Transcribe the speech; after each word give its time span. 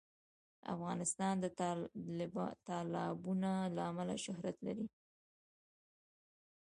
افغانستان 0.75 1.33
د 1.39 1.45
تالابونه 2.67 3.51
له 3.75 3.81
امله 3.91 4.15
شهرت 4.25 4.57
لري. 4.67 4.87